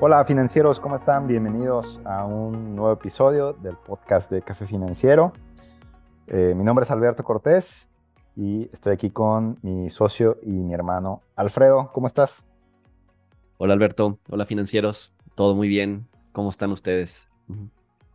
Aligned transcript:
Hola 0.00 0.24
financieros, 0.26 0.80
¿cómo 0.80 0.96
están? 0.96 1.26
Bienvenidos 1.26 2.00
a 2.04 2.24
un 2.24 2.76
nuevo 2.76 2.92
episodio 2.92 3.54
del 3.54 3.76
podcast 3.76 4.30
de 4.30 4.42
Café 4.42 4.66
Financiero. 4.66 5.32
Eh, 6.26 6.54
mi 6.56 6.64
nombre 6.64 6.84
es 6.84 6.90
Alberto 6.90 7.24
Cortés 7.24 7.88
y 8.36 8.68
estoy 8.72 8.92
aquí 8.92 9.10
con 9.10 9.58
mi 9.62 9.90
socio 9.90 10.38
y 10.42 10.50
mi 10.50 10.74
hermano 10.74 11.22
Alfredo. 11.36 11.90
¿Cómo 11.92 12.06
estás? 12.06 12.44
Hola 13.56 13.74
Alberto, 13.74 14.18
hola 14.28 14.44
financieros, 14.44 15.14
todo 15.34 15.54
muy 15.54 15.68
bien. 15.68 16.06
¿Cómo 16.32 16.48
están 16.48 16.70
ustedes? 16.70 17.30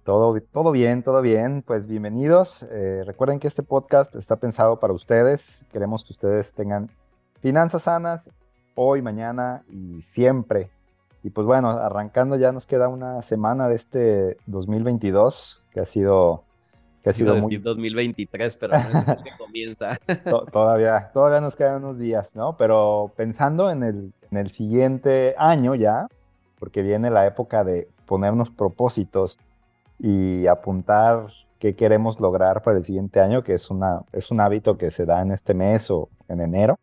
Todo, 0.10 0.42
todo 0.42 0.72
bien, 0.72 1.04
todo 1.04 1.22
bien. 1.22 1.62
Pues 1.62 1.86
bienvenidos. 1.86 2.66
Eh, 2.72 3.04
recuerden 3.06 3.40
que 3.40 3.48
este 3.48 3.62
podcast 3.62 4.16
está 4.16 4.38
pensado 4.38 4.80
para 4.80 4.92
ustedes. 4.92 5.64
Queremos 5.72 6.04
que 6.04 6.14
ustedes 6.14 6.52
tengan 6.56 6.90
finanzas 7.42 7.84
sanas 7.84 8.32
hoy, 8.74 9.04
mañana 9.04 9.62
y 9.70 10.02
siempre. 10.02 10.72
Y 11.22 11.30
pues 11.30 11.46
bueno, 11.46 11.70
arrancando 11.70 12.38
ya 12.38 12.52
nos 12.52 12.66
queda 12.66 12.88
una 12.88 13.22
semana 13.22 13.70
de 13.70 13.76
este 13.76 14.38
2022 14.48 15.64
que 15.72 15.80
ha 15.82 15.86
sido 15.86 16.44
que 17.04 17.12
ha 17.12 17.14
sido 17.14 17.36
muy 17.36 17.58
2023, 17.58 18.58
pero 18.58 18.80
no 18.80 19.00
es 19.00 19.06
que 19.06 19.38
comienza. 19.38 19.96
todavía 20.52 21.12
todavía 21.14 21.40
nos 21.40 21.56
quedan 21.56 21.84
unos 21.84 22.00
días, 22.00 22.36
¿no? 22.36 22.58
Pero 22.58 23.12
pensando 23.16 23.70
en 23.70 23.84
el, 23.84 24.14
en 24.32 24.38
el 24.40 24.50
siguiente 24.50 25.36
año 25.38 25.76
ya, 25.76 26.08
porque 26.58 26.82
viene 26.82 27.12
la 27.12 27.28
época 27.28 27.64
de 27.64 27.88
ponernos 28.08 28.50
propósitos 28.50 29.38
y 30.00 30.48
apuntar 30.48 31.28
qué 31.60 31.76
queremos 31.76 32.20
lograr 32.20 32.64
para 32.64 32.78
el 32.78 32.86
siguiente 32.86 33.20
año, 33.20 33.44
que 33.44 33.54
es, 33.54 33.70
una, 33.70 34.02
es 34.14 34.32
un 34.32 34.40
hábito 34.40 34.78
que 34.78 34.92
se 34.92 35.06
da 35.06 35.22
en 35.22 35.32
este 35.32 35.54
mes 35.54 35.92
o 35.92 36.10
en 36.30 36.42
enero. 36.42 36.80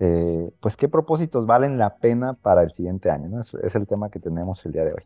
Eh, 0.00 0.50
pues 0.60 0.76
qué 0.76 0.88
propósitos 0.88 1.44
valen 1.46 1.76
la 1.76 1.96
pena 1.96 2.34
para 2.34 2.62
el 2.62 2.72
siguiente 2.72 3.10
año. 3.10 3.28
¿no? 3.28 3.40
Es, 3.40 3.54
el 3.54 3.86
tema 3.86 4.10
que 4.10 4.20
tenemos 4.20 4.64
el 4.64 4.72
día 4.72 4.84
de 4.84 4.92
hoy. 4.92 5.02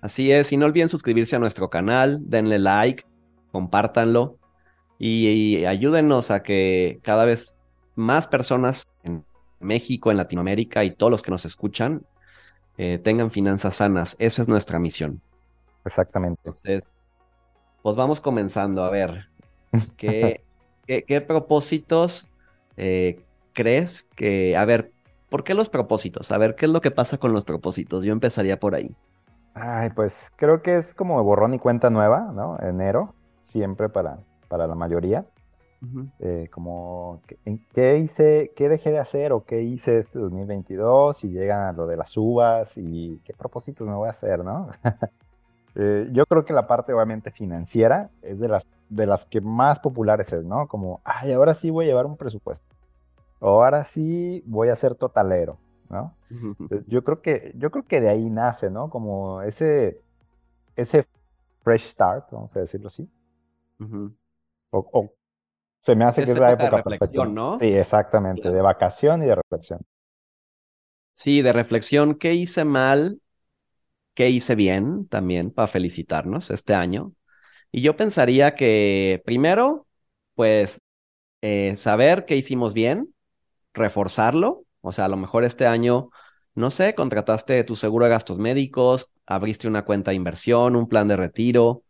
Así 0.00 0.30
es, 0.30 0.52
y 0.52 0.56
no 0.56 0.66
olviden 0.66 0.88
suscribirse 0.88 1.34
a 1.34 1.38
nuestro 1.38 1.70
canal, 1.70 2.20
denle 2.28 2.58
like, 2.58 3.04
compártanlo 3.50 4.36
y, 4.98 5.64
ayúdenos 5.64 6.30
a 6.30 6.42
que 6.42 7.00
cada 7.02 7.24
vez 7.24 7.56
más 7.96 8.28
personas 8.28 8.86
en 9.02 9.24
México, 9.58 10.10
en 10.10 10.18
Latinoamérica 10.18 10.84
y 10.84 10.92
todos 10.92 11.10
los 11.10 11.22
que 11.22 11.32
nos 11.32 11.44
escuchan 11.44 12.02
eh, 12.76 12.98
tengan 12.98 13.30
finanzas 13.30 13.74
sanas. 13.74 14.14
Esa 14.20 14.42
es 14.42 14.48
nuestra 14.48 14.78
misión. 14.78 15.20
Exactamente. 15.88 16.40
Entonces, 16.44 16.94
pues 17.82 17.96
vamos 17.96 18.20
comenzando 18.20 18.84
a 18.84 18.90
ver 18.90 19.28
qué, 19.96 20.44
qué, 20.86 21.20
propósitos 21.20 22.28
eh, 22.76 23.24
crees 23.54 24.04
que, 24.14 24.56
a 24.56 24.64
ver, 24.64 24.92
¿por 25.30 25.44
qué 25.44 25.54
los 25.54 25.70
propósitos? 25.70 26.30
A 26.30 26.38
ver, 26.38 26.54
¿qué 26.54 26.66
es 26.66 26.72
lo 26.72 26.80
que 26.80 26.90
pasa 26.90 27.18
con 27.18 27.32
los 27.32 27.44
propósitos? 27.44 28.04
Yo 28.04 28.12
empezaría 28.12 28.60
por 28.60 28.74
ahí. 28.74 28.94
Ay, 29.54 29.90
pues 29.90 30.30
creo 30.36 30.62
que 30.62 30.76
es 30.76 30.94
como 30.94 31.22
borrón 31.24 31.54
y 31.54 31.58
cuenta 31.58 31.90
nueva, 31.90 32.30
¿no? 32.32 32.58
Enero, 32.60 33.14
siempre 33.40 33.88
para, 33.88 34.18
para 34.48 34.66
la 34.66 34.74
mayoría. 34.74 35.24
Eh, 36.18 36.48
como, 36.52 37.22
¿qué 37.72 37.98
hice, 37.98 38.52
qué 38.56 38.68
dejé 38.68 38.90
de 38.90 38.98
hacer 38.98 39.32
o 39.32 39.44
qué 39.44 39.62
hice 39.62 39.98
este 39.98 40.18
2022? 40.18 41.24
Y 41.24 41.28
llegan 41.28 41.60
a 41.62 41.72
lo 41.72 41.86
de 41.86 41.96
las 41.96 42.16
uvas 42.16 42.76
y 42.76 43.20
qué 43.24 43.32
propósitos 43.32 43.86
me 43.86 43.94
voy 43.94 44.08
a 44.08 44.12
hacer, 44.12 44.44
¿no? 44.44 44.66
Eh, 45.74 46.08
yo 46.12 46.26
creo 46.26 46.44
que 46.44 46.52
la 46.52 46.66
parte 46.66 46.92
obviamente 46.92 47.30
financiera 47.30 48.10
es 48.22 48.38
de 48.38 48.48
las, 48.48 48.66
de 48.88 49.06
las 49.06 49.24
que 49.26 49.40
más 49.40 49.80
populares 49.80 50.32
es, 50.32 50.44
¿no? 50.44 50.66
Como, 50.68 51.00
ay, 51.04 51.32
ahora 51.32 51.54
sí 51.54 51.70
voy 51.70 51.84
a 51.84 51.88
llevar 51.88 52.06
un 52.06 52.16
presupuesto 52.16 52.78
ahora 53.40 53.84
sí 53.84 54.42
voy 54.46 54.68
a 54.68 54.76
ser 54.76 54.94
totalero, 54.94 55.58
¿no? 55.88 56.14
Yo 56.86 57.04
creo 57.04 57.22
que, 57.22 57.52
yo 57.56 57.70
creo 57.70 57.84
que 57.84 58.00
de 58.00 58.08
ahí 58.08 58.28
nace, 58.28 58.70
¿no? 58.70 58.90
Como 58.90 59.42
ese, 59.42 60.00
ese 60.76 61.06
fresh 61.62 61.86
start, 61.88 62.30
vamos 62.30 62.54
a 62.56 62.60
decirlo 62.60 62.88
así. 62.88 63.08
o, 64.70 65.12
se 65.82 65.94
me 65.94 66.04
hace 66.04 66.24
que 66.24 66.32
es 66.32 66.38
la 66.38 66.52
época 66.52 66.64
de 66.64 66.82
reflexión, 66.82 67.34
¿no? 67.34 67.58
Sí, 67.58 67.66
exactamente, 67.66 68.50
de 68.50 68.60
vacación 68.60 69.22
y 69.22 69.26
de 69.26 69.34
reflexión. 69.36 69.80
Sí, 71.14 71.42
de 71.42 71.52
reflexión, 71.52 72.14
¿qué 72.14 72.34
hice 72.34 72.64
mal? 72.64 73.20
¿Qué 74.18 74.30
hice 74.30 74.56
bien 74.56 75.06
también 75.06 75.52
para 75.52 75.68
felicitarnos 75.68 76.50
este 76.50 76.74
año? 76.74 77.12
Y 77.70 77.82
yo 77.82 77.94
pensaría 77.94 78.56
que 78.56 79.22
primero, 79.24 79.86
pues, 80.34 80.80
eh, 81.40 81.76
saber 81.76 82.24
qué 82.24 82.34
hicimos 82.34 82.74
bien, 82.74 83.14
reforzarlo. 83.74 84.64
O 84.80 84.90
sea, 84.90 85.04
a 85.04 85.08
lo 85.08 85.16
mejor 85.16 85.44
este 85.44 85.68
año, 85.68 86.10
no 86.56 86.72
sé, 86.72 86.96
contrataste 86.96 87.62
tu 87.62 87.76
seguro 87.76 88.06
de 88.06 88.10
gastos 88.10 88.40
médicos, 88.40 89.12
abriste 89.24 89.68
una 89.68 89.84
cuenta 89.84 90.10
de 90.10 90.16
inversión, 90.16 90.74
un 90.74 90.88
plan 90.88 91.06
de 91.06 91.16
retiro. 91.16 91.84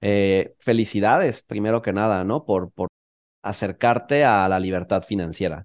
Eh, 0.00 0.56
felicidades, 0.58 1.42
primero 1.42 1.80
que 1.80 1.92
nada, 1.92 2.24
¿no? 2.24 2.44
Por, 2.44 2.72
por 2.72 2.88
acercarte 3.40 4.24
a 4.24 4.48
la 4.48 4.58
libertad 4.58 5.04
financiera. 5.04 5.64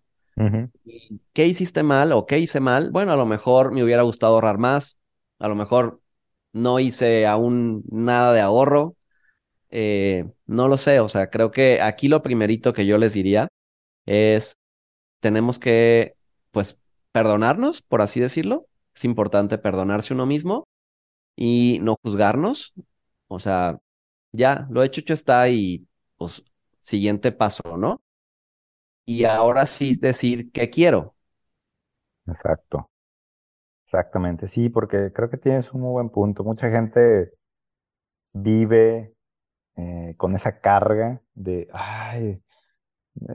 ¿Qué 1.33 1.47
hiciste 1.47 1.81
mal 1.81 2.11
o 2.11 2.27
qué 2.27 2.37
hice 2.37 2.59
mal? 2.59 2.91
Bueno, 2.91 3.13
a 3.13 3.15
lo 3.15 3.25
mejor 3.25 3.71
me 3.71 3.83
hubiera 3.83 4.03
gustado 4.03 4.35
ahorrar 4.35 4.59
más, 4.59 4.99
a 5.39 5.47
lo 5.47 5.55
mejor 5.55 6.02
no 6.53 6.79
hice 6.79 7.27
aún 7.27 7.83
nada 7.91 8.33
de 8.33 8.41
ahorro, 8.41 8.95
eh, 9.69 10.31
no 10.45 10.67
lo 10.67 10.77
sé, 10.77 10.99
o 10.99 11.09
sea, 11.09 11.29
creo 11.29 11.51
que 11.51 11.81
aquí 11.81 12.07
lo 12.07 12.23
primerito 12.23 12.73
que 12.73 12.85
yo 12.85 12.97
les 12.97 13.13
diría 13.13 13.47
es 14.05 14.57
tenemos 15.21 15.59
que, 15.59 16.15
pues, 16.51 16.79
perdonarnos, 17.11 17.81
por 17.81 18.01
así 18.01 18.19
decirlo. 18.19 18.67
Es 18.95 19.05
importante 19.05 19.57
perdonarse 19.57 20.13
uno 20.13 20.25
mismo 20.27 20.67
y 21.35 21.79
no 21.83 21.97
juzgarnos. 22.03 22.73
O 23.27 23.39
sea, 23.39 23.79
ya, 24.33 24.67
lo 24.71 24.83
hecho, 24.83 25.01
hecho 25.01 25.13
está 25.13 25.49
y, 25.49 25.87
pues, 26.17 26.43
siguiente 26.81 27.31
paso, 27.33 27.77
¿no? 27.77 28.01
Y 29.05 29.23
ahora 29.25 29.65
sí 29.65 29.95
decir 29.97 30.51
qué 30.51 30.69
quiero. 30.69 31.15
Exacto. 32.27 32.89
Exactamente, 33.93 34.47
sí, 34.47 34.69
porque 34.69 35.11
creo 35.13 35.29
que 35.29 35.37
tienes 35.37 35.71
un 35.73 35.81
muy 35.81 35.91
buen 35.91 36.09
punto. 36.09 36.43
Mucha 36.43 36.69
gente 36.71 37.31
vive 38.33 39.13
eh, 39.77 40.15
con 40.17 40.35
esa 40.35 40.59
carga 40.61 41.21
de, 41.35 41.67
ay, 41.73 42.41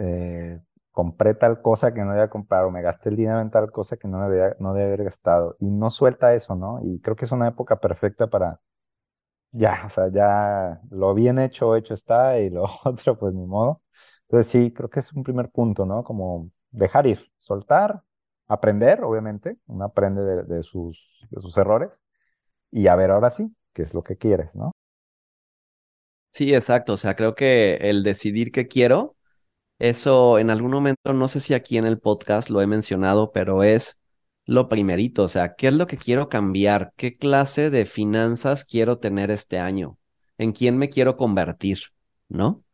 eh, 0.00 0.60
compré 0.92 1.34
tal 1.34 1.62
cosa 1.62 1.94
que 1.94 2.02
no 2.02 2.12
debía 2.12 2.30
comprar 2.30 2.64
o 2.64 2.70
me 2.70 2.82
gasté 2.82 3.10
el 3.10 3.16
dinero 3.16 3.41
en 3.41 3.50
tal 3.50 3.70
cosa 3.72 3.96
que 3.96 4.08
no 4.08 4.28
debía, 4.28 4.56
no 4.60 4.74
debía 4.74 4.88
haber 4.88 5.04
gastado. 5.04 5.56
Y 5.60 5.66
no 5.70 5.91
suelta 5.91 6.34
eso, 6.34 6.54
¿no? 6.56 6.80
Y 6.84 7.00
creo 7.00 7.16
que 7.16 7.26
es 7.26 7.32
una 7.32 7.48
época 7.48 7.80
perfecta 7.80 8.28
para, 8.28 8.60
ya, 9.52 9.84
o 9.86 9.90
sea, 9.90 10.08
ya 10.10 10.80
lo 10.90 11.14
bien 11.14 11.38
hecho, 11.38 11.76
hecho 11.76 11.94
está 11.94 12.38
y 12.40 12.50
lo 12.50 12.64
otro, 12.84 13.19
pues 13.19 13.34
ni 13.34 13.46
modo. 13.46 13.82
Entonces 14.28 14.50
sí, 14.52 14.72
creo 14.72 14.90
que 14.90 15.00
es 15.00 15.12
un 15.12 15.22
primer 15.25 15.50
punto, 15.50 15.86
¿no? 15.86 16.04
Como 16.04 16.50
dejar 16.70 17.06
ir, 17.06 17.20
soltar, 17.38 18.02
aprender, 18.48 19.03
obviamente, 19.04 19.59
uno 19.66 19.84
aprende 19.84 20.42
de, 20.44 20.62
sus, 20.62 21.26
de 21.31 21.41
sus 21.41 21.56
errores 21.56 21.91
y 22.70 22.88
a 22.88 22.97
ver 22.97 23.10
ahora 23.10 23.31
sí, 23.31 23.54
qué 23.72 23.82
es 23.82 23.94
lo 23.94 24.03
que 24.03 24.16
quieres, 24.16 24.56
¿no? 24.56 24.72
Sí, 26.31 26.54
exacto. 26.54 26.94
O 26.94 26.97
sea, 26.97 27.16
creo 27.16 27.34
que 27.34 27.76
el 27.76 28.03
decidir 28.03 28.53
qué 28.53 28.69
quiero 28.69 29.16
eso 29.78 30.38
en 30.38 30.50
algún 30.50 30.72
momento, 30.72 31.12
no 31.12 31.28
sé 31.28 31.41
si 31.41 31.54
aquí 31.54 31.78
en 31.78 31.87
el 31.87 32.00
podcast 32.00 32.50
lo 32.50 32.60
he 32.62 32.66
mencionado, 32.66 33.32
pero 33.32 33.62
es 33.62 33.98
lo 34.47 34.69
primerito, 34.69 35.25
o 35.25 35.28
sea, 35.28 35.54
¿qué 35.56 35.69
es 35.69 35.75
lo 35.75 35.87
que 35.87 35.98
quiero 35.98 36.28
cambiar? 36.28 36.92
¿Qué 36.97 37.16
clase 37.16 37.70
de 37.70 37.87
finanzas 37.87 38.64
quiero 38.64 38.98
tener 38.98 39.31
este 39.31 39.58
año? 39.58 39.98
¿En 40.38 40.53
quién 40.53 40.78
me 40.78 40.88
quiero 40.88 41.17
convertir? 41.17 41.78
¿No? 42.28 42.64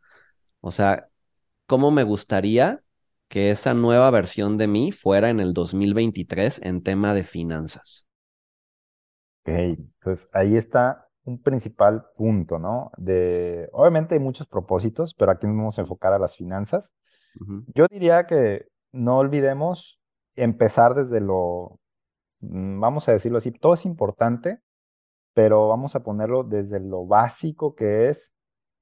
O 0.60 0.72
sea, 0.72 1.08
¿cómo 1.66 1.90
me 1.90 2.04
gustaría 2.04 2.83
que 3.28 3.50
esa 3.50 3.74
nueva 3.74 4.10
versión 4.10 4.58
de 4.58 4.66
mí 4.66 4.92
fuera 4.92 5.30
en 5.30 5.40
el 5.40 5.52
2023 5.52 6.60
en 6.62 6.82
tema 6.82 7.14
de 7.14 7.22
finanzas? 7.22 8.06
Ok, 9.42 9.48
entonces 9.48 10.28
ahí 10.32 10.56
está 10.56 11.08
un 11.24 11.42
principal 11.42 12.04
punto, 12.16 12.58
¿no? 12.58 12.90
De, 12.96 13.68
obviamente 13.72 14.14
hay 14.14 14.20
muchos 14.20 14.46
propósitos, 14.46 15.14
pero 15.14 15.32
aquí 15.32 15.46
nos 15.46 15.56
vamos 15.56 15.78
a 15.78 15.82
enfocar 15.82 16.12
a 16.12 16.18
las 16.18 16.36
finanzas. 16.36 16.92
Yo 17.74 17.86
diría 17.90 18.26
que 18.26 18.66
no 18.92 19.18
olvidemos 19.18 19.98
empezar 20.36 20.94
desde 20.94 21.20
lo, 21.20 21.80
mm, 22.40 22.78
vamos 22.80 23.08
a 23.08 23.12
decirlo 23.12 23.38
así, 23.38 23.50
todo 23.50 23.74
es 23.74 23.84
importante, 23.86 24.60
pero 25.34 25.68
vamos 25.68 25.96
a 25.96 26.02
ponerlo 26.04 26.44
desde 26.44 26.80
lo 26.80 27.06
básico 27.06 27.74
que 27.74 28.08
es 28.10 28.32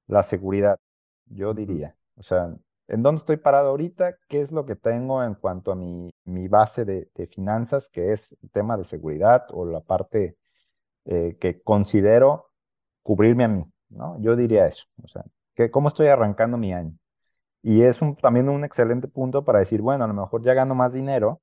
la 0.07 0.23
seguridad, 0.23 0.79
yo 1.27 1.55
diría. 1.55 1.97
O 2.17 2.23
sea, 2.23 2.55
¿en 2.93 3.03
dónde 3.03 3.21
estoy 3.21 3.39
parado 3.39 3.71
ahorita? 3.71 4.17
¿Qué 4.29 4.43
es 4.43 4.53
lo 4.53 4.67
que 4.67 4.77
tengo 4.77 5.25
en 5.25 5.35
cuanto 5.35 5.73
a 5.73 5.75
mi, 5.75 6.15
mi 6.25 6.47
base 6.47 6.85
de, 6.85 7.09
finanzas, 7.29 7.89
que 7.91 8.13
es 8.13 8.37
el 8.43 8.51
tema 8.51 8.77
de 8.77 8.85
seguridad 8.85 9.47
o 9.51 9.65
la 9.65 9.81
parte 9.81 10.37
eh, 11.07 11.37
que 11.41 11.63
considero 11.63 12.51
cubrirme 13.03 13.45
a 13.45 13.49
mí, 13.49 13.65
¿no? 13.89 14.21
Yo 14.21 14.37
diría 14.37 14.67
eso, 14.67 14.85
o 15.03 15.09
sea, 15.09 15.25
que 15.55 15.71
cómo 15.71 15.89
estoy 15.89 16.09
arrancando 16.09 16.59
mi 16.59 16.75
año. 16.75 16.97
Y 17.63 17.83
es 17.83 18.01
también 18.21 18.49
un 18.49 18.65
excelente 18.65 19.09
punto 19.09 19.45
para 19.45 19.61
decir, 19.61 19.83
bueno, 19.83 20.05
a 20.05 20.09
lo 20.09 20.15
mejor 20.15 20.43
ya 20.43 20.55
gano 20.55 20.75
más 20.75 20.93
dinero, 20.93 21.41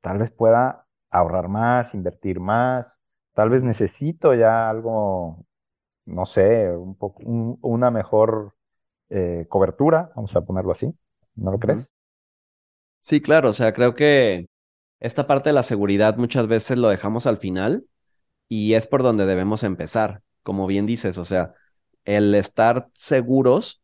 tal 0.00 0.18
vez 0.18 0.30
pueda 0.30 0.86
ahorrar 1.10 1.48
más, 1.48 1.94
invertir 1.94 2.40
más, 2.40 3.00
tal 3.34 3.50
vez 3.50 3.64
necesito 3.64 4.34
ya 4.34 4.70
algo, 4.70 5.44
no 6.06 6.24
sé, 6.26 6.70
un 6.70 7.58
una 7.62 7.90
mejor 7.90 8.54
eh, 9.10 9.46
cobertura, 9.48 10.12
vamos 10.16 10.34
a 10.36 10.40
ponerlo 10.42 10.72
así, 10.72 10.92
¿no 11.34 11.52
lo 11.52 11.58
crees? 11.58 11.90
Sí, 13.00 13.20
claro, 13.20 13.50
o 13.50 13.52
sea, 13.52 13.72
creo 13.72 13.94
que 13.94 14.46
esta 15.00 15.26
parte 15.26 15.50
de 15.50 15.54
la 15.54 15.62
seguridad 15.62 16.16
muchas 16.16 16.46
veces 16.46 16.78
lo 16.78 16.88
dejamos 16.88 17.26
al 17.26 17.38
final 17.38 17.84
y 18.48 18.74
es 18.74 18.86
por 18.86 19.02
donde 19.02 19.26
debemos 19.26 19.62
empezar, 19.64 20.22
como 20.42 20.66
bien 20.66 20.86
dices, 20.86 21.18
o 21.18 21.24
sea, 21.24 21.54
el 22.04 22.34
estar 22.34 22.88
seguros, 22.94 23.82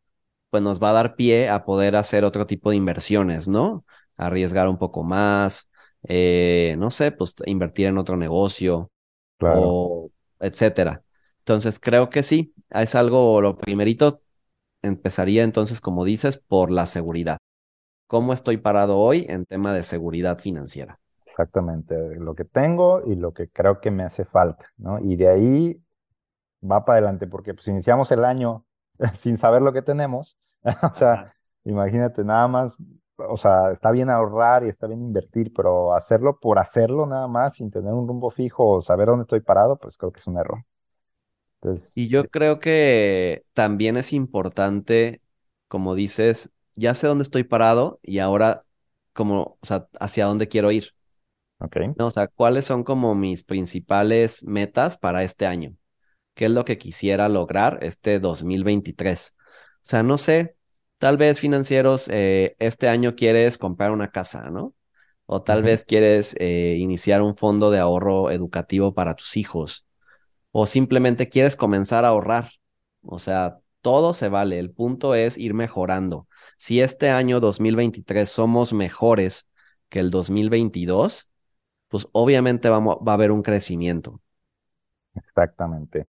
pues 0.49 0.63
nos 0.63 0.81
va 0.81 0.91
a 0.91 0.93
dar 0.93 1.15
pie 1.15 1.49
a 1.49 1.65
poder 1.65 1.95
hacer 1.95 2.23
otro 2.25 2.47
tipo 2.47 2.69
de 2.69 2.77
inversiones, 2.77 3.47
¿no? 3.47 3.85
Arriesgar 4.17 4.67
un 4.67 4.77
poco 4.77 5.03
más, 5.03 5.69
eh, 6.03 6.75
no 6.77 6.91
sé, 6.91 7.11
pues 7.11 7.35
invertir 7.45 7.87
en 7.87 7.97
otro 7.97 8.17
negocio 8.17 8.91
o 9.39 10.09
etcétera. 10.39 11.03
Entonces, 11.39 11.79
creo 11.79 12.09
que 12.09 12.23
sí, 12.23 12.53
es 12.69 12.95
algo, 12.95 13.41
lo 13.41 13.57
primerito 13.57 14.21
empezaría 14.81 15.43
entonces, 15.43 15.81
como 15.81 16.05
dices, 16.05 16.37
por 16.37 16.71
la 16.71 16.85
seguridad. 16.85 17.37
¿Cómo 18.07 18.33
estoy 18.33 18.57
parado 18.57 18.97
hoy 18.97 19.25
en 19.27 19.45
tema 19.45 19.73
de 19.73 19.83
seguridad 19.83 20.39
financiera? 20.39 20.99
Exactamente, 21.25 21.95
lo 22.15 22.35
que 22.35 22.45
tengo 22.45 23.03
y 23.05 23.15
lo 23.15 23.33
que 23.33 23.49
creo 23.49 23.81
que 23.81 23.91
me 23.91 24.03
hace 24.03 24.23
falta, 24.25 24.65
¿no? 24.77 24.99
Y 24.99 25.17
de 25.17 25.27
ahí 25.27 25.81
va 26.63 26.85
para 26.85 26.99
adelante, 26.99 27.27
porque 27.27 27.53
pues 27.53 27.67
iniciamos 27.67 28.11
el 28.11 28.23
año 28.25 28.65
sin 29.19 29.37
saber 29.37 29.61
lo 29.61 29.73
que 29.73 29.81
tenemos, 29.81 30.37
o 30.83 30.93
sea, 30.93 31.33
imagínate 31.65 32.23
nada 32.23 32.47
más, 32.47 32.77
o 33.17 33.37
sea, 33.37 33.71
está 33.71 33.91
bien 33.91 34.09
ahorrar 34.09 34.63
y 34.65 34.69
está 34.69 34.87
bien 34.87 35.01
invertir, 35.01 35.51
pero 35.53 35.93
hacerlo 35.93 36.39
por 36.39 36.59
hacerlo 36.59 37.05
nada 37.05 37.27
más, 37.27 37.55
sin 37.55 37.71
tener 37.71 37.93
un 37.93 38.07
rumbo 38.07 38.31
fijo 38.31 38.67
o 38.69 38.81
saber 38.81 39.07
dónde 39.07 39.23
estoy 39.23 39.41
parado, 39.41 39.77
pues 39.77 39.97
creo 39.97 40.11
que 40.11 40.19
es 40.19 40.27
un 40.27 40.37
error. 40.37 40.63
Y 41.95 42.09
yo 42.09 42.27
creo 42.29 42.59
que 42.59 43.43
también 43.53 43.97
es 43.97 44.13
importante, 44.13 45.21
como 45.67 45.95
dices, 45.95 46.51
ya 46.75 46.93
sé 46.93 47.07
dónde 47.07 47.23
estoy 47.23 47.43
parado 47.43 47.99
y 48.03 48.19
ahora 48.19 48.63
como, 49.13 49.57
o 49.61 49.65
sea, 49.65 49.87
hacia 49.99 50.25
dónde 50.25 50.47
quiero 50.47 50.71
ir. 50.71 50.93
Ok. 51.59 51.77
No, 51.95 52.07
o 52.07 52.11
sea, 52.11 52.27
¿cuáles 52.27 52.65
son 52.65 52.83
como 52.83 53.15
mis 53.15 53.43
principales 53.43 54.43
metas 54.45 54.97
para 54.97 55.23
este 55.23 55.47
año? 55.47 55.75
¿Qué 56.35 56.45
es 56.45 56.51
lo 56.51 56.65
que 56.65 56.77
quisiera 56.77 57.29
lograr 57.29 57.79
este 57.83 58.19
2023? 58.19 59.35
O 59.39 59.79
sea, 59.83 60.03
no 60.03 60.19
sé, 60.19 60.57
tal 60.99 61.17
vez 61.17 61.39
financieros, 61.39 62.09
eh, 62.09 62.55
este 62.59 62.89
año 62.89 63.15
quieres 63.15 63.57
comprar 63.57 63.91
una 63.91 64.11
casa, 64.11 64.51
¿no? 64.51 64.75
O 65.27 65.43
tal 65.43 65.63
vez 65.63 65.85
quieres 65.85 66.35
eh, 66.39 66.77
iniciar 66.79 67.23
un 67.23 67.35
fondo 67.35 67.71
de 67.71 67.79
ahorro 67.79 68.31
educativo 68.31 68.93
para 68.93 69.15
tus 69.15 69.37
hijos. 69.37 69.86
O 70.59 70.65
simplemente 70.65 71.29
quieres 71.29 71.55
comenzar 71.55 72.03
a 72.03 72.07
ahorrar. 72.07 72.49
O 73.03 73.19
sea, 73.19 73.59
todo 73.81 74.15
se 74.15 74.27
vale. 74.27 74.57
El 74.57 74.71
punto 74.71 75.13
es 75.13 75.37
ir 75.37 75.53
mejorando. 75.53 76.27
Si 76.57 76.81
este 76.81 77.11
año 77.11 77.39
2023 77.39 78.27
somos 78.27 78.73
mejores 78.73 79.47
que 79.87 79.99
el 79.99 80.09
2022, 80.09 81.29
pues 81.89 82.07
obviamente 82.11 82.69
vamos, 82.69 82.97
va 83.07 83.11
a 83.11 83.13
haber 83.13 83.31
un 83.31 83.43
crecimiento. 83.43 84.19
Exactamente. 85.13 86.07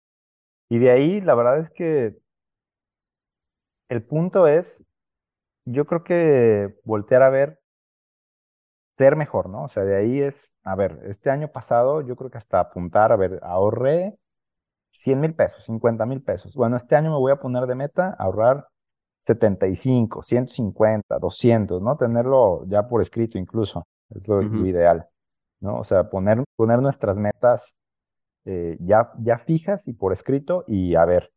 Y 0.69 0.81
de 0.81 0.91
ahí, 0.91 1.21
la 1.21 1.37
verdad 1.37 1.61
es 1.61 1.71
que 1.71 2.17
el 3.89 4.03
punto 4.03 4.49
es, 4.49 4.83
yo 5.67 5.87
creo 5.87 6.03
que 6.03 6.75
voltear 6.83 7.23
a 7.23 7.31
ver, 7.31 7.61
ser 8.99 9.15
mejor, 9.15 9.49
¿no? 9.49 9.63
O 9.63 9.69
sea, 9.69 9.85
de 9.85 9.95
ahí 9.97 10.21
es, 10.21 10.53
a 10.65 10.75
ver, 10.75 10.99
este 11.05 11.31
año 11.31 11.47
pasado 11.47 12.01
yo 12.01 12.17
creo 12.17 12.29
que 12.29 12.39
hasta 12.39 12.59
apuntar, 12.59 13.13
a 13.13 13.17
ver, 13.17 13.39
ahorré 13.45 14.19
100 14.93 15.21
mil 15.21 15.35
pesos, 15.35 15.65
50 15.65 16.07
mil 16.07 16.23
pesos. 16.23 16.55
Bueno, 16.55 16.77
este 16.77 16.97
año 16.97 17.11
me 17.11 17.17
voy 17.17 17.33
a 17.33 17.37
poner 17.37 17.67
de 17.67 17.75
meta 17.75 18.15
ahorrar 18.19 18.69
75, 19.21 20.23
150, 20.23 21.19
200, 21.19 21.83
¿no? 21.83 21.97
Tenerlo 21.97 22.65
ya 22.67 22.89
por 22.89 23.01
escrito 23.01 23.39
incluso, 23.39 23.87
es 24.11 24.27
lo, 24.29 24.43
ideal, 24.43 25.09
¿no? 25.61 25.79
O 25.79 25.85
sea, 25.85 26.11
poner, 26.11 26.45
poner 26.57 26.81
nuestras 26.81 27.19
metas 27.19 27.75
eh, 28.45 28.77
ya, 28.81 29.13
ya 29.19 29.39
fijas 29.39 29.89
y 29.89 29.93
por 29.93 30.13
escrito 30.13 30.65
y 30.67 30.95
a 30.97 31.05
ver, 31.05 31.33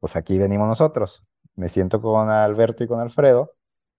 pues 0.00 0.16
aquí 0.16 0.38
venimos 0.38 0.68
nosotros. 0.68 1.22
Me 1.56 1.68
siento 1.68 2.02
con 2.02 2.28
Alberto 2.28 2.84
y 2.84 2.88
con 2.88 3.00
Alfredo 3.00 3.52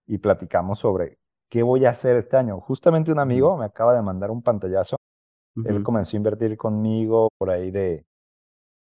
y 0.05 0.17
platicamos 0.19 0.79
sobre 0.79 1.17
qué 1.49 1.63
voy 1.63 1.85
a 1.85 1.91
hacer 1.91 2.17
este 2.17 2.37
año. 2.37 2.59
Justamente 2.59 3.11
un 3.11 3.19
amigo 3.19 3.57
me 3.57 3.65
acaba 3.65 3.95
de 3.95 4.01
mandar 4.01 4.29
un 4.31 4.41
pantallazo. 4.43 4.97
Él 5.65 5.83
comenzó 5.83 6.15
a 6.15 6.19
invertir 6.19 6.55
conmigo 6.57 7.29
por 7.37 7.49
ahí 7.49 7.71
de, 7.71 8.05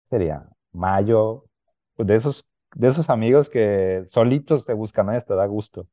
sería 0.10 0.48
mayo, 0.72 1.46
de 1.98 2.16
esos, 2.16 2.46
de 2.76 2.90
esos 2.90 3.10
amigos 3.10 3.50
que 3.50 4.04
solitos 4.08 4.66
te 4.66 4.74
buscan, 4.74 5.14
esto, 5.14 5.34
te 5.34 5.38
da 5.40 5.46
gusto. 5.46 5.88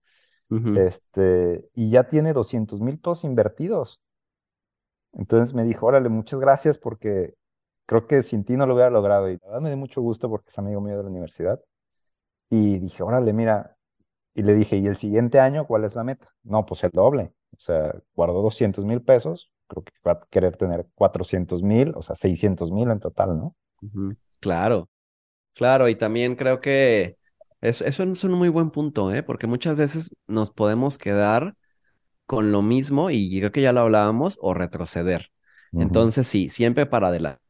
Este, 0.72 1.68
y 1.74 1.90
ya 1.90 2.08
tiene 2.08 2.32
200 2.34 2.80
mil 2.80 2.98
pesos 2.98 3.24
invertidos. 3.24 4.00
Entonces 5.12 5.54
me 5.54 5.64
dijo, 5.64 5.86
órale, 5.86 6.08
muchas 6.08 6.40
gracias 6.40 6.78
porque 6.78 7.34
creo 7.86 8.06
que 8.06 8.22
sin 8.22 8.44
ti 8.44 8.56
no 8.56 8.66
lo 8.66 8.74
hubiera 8.74 8.90
logrado. 8.90 9.28
Y 9.30 9.34
la 9.38 9.46
verdad 9.46 9.60
me 9.62 9.68
dio 9.70 9.76
mucho 9.78 10.00
gusto 10.02 10.28
porque 10.28 10.48
es 10.50 10.58
amigo 10.58 10.80
mío 10.80 10.96
de 10.96 11.04
la 11.04 11.08
universidad. 11.10 11.60
Y 12.50 12.78
dije, 12.80 13.02
órale, 13.02 13.32
mira. 13.32 13.76
Y 14.34 14.42
le 14.42 14.54
dije, 14.54 14.76
¿y 14.78 14.86
el 14.86 14.96
siguiente 14.98 15.40
año 15.40 15.66
cuál 15.66 15.84
es 15.84 15.94
la 15.96 16.04
meta? 16.04 16.28
No, 16.44 16.66
pues 16.66 16.84
el 16.84 16.90
doble. 16.92 17.32
O 17.56 17.60
sea, 17.60 17.94
guardó 18.16 18.42
200 18.42 18.84
mil 18.84 19.02
pesos. 19.02 19.52
Creo 19.68 19.84
que 19.84 19.92
va 20.06 20.12
a 20.14 20.26
querer 20.30 20.56
tener 20.56 20.86
400 20.94 21.62
mil, 21.62 21.94
o 21.96 22.02
sea, 22.02 22.16
600 22.16 22.72
mil 22.72 22.90
en 22.90 23.00
total, 23.00 23.38
¿no? 23.38 23.56
Claro, 24.40 24.88
claro. 25.54 25.88
Y 25.88 25.96
también 25.96 26.36
creo 26.36 26.60
que 26.60 27.16
es, 27.60 27.82
eso 27.82 28.02
es 28.04 28.24
un 28.24 28.32
muy 28.32 28.48
buen 28.48 28.70
punto, 28.70 29.12
¿eh? 29.12 29.22
Porque 29.22 29.46
muchas 29.46 29.76
veces 29.76 30.14
nos 30.26 30.50
podemos 30.50 30.98
quedar 30.98 31.56
con 32.26 32.52
lo 32.52 32.62
mismo 32.62 33.10
y 33.10 33.38
creo 33.38 33.52
que 33.52 33.62
ya 33.62 33.72
lo 33.72 33.80
hablábamos 33.80 34.38
o 34.40 34.54
retroceder. 34.54 35.30
Entonces, 35.72 36.26
sí, 36.26 36.48
siempre 36.48 36.86
para 36.86 37.08
adelante. 37.08 37.40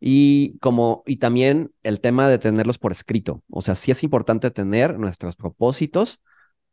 Y 0.00 0.58
como, 0.60 1.02
y 1.06 1.16
también 1.16 1.72
el 1.82 2.00
tema 2.00 2.28
de 2.28 2.38
tenerlos 2.38 2.78
por 2.78 2.92
escrito. 2.92 3.42
O 3.50 3.60
sea, 3.60 3.74
sí 3.74 3.90
es 3.90 4.02
importante 4.02 4.50
tener 4.50 4.98
nuestros 4.98 5.36
propósitos 5.36 6.20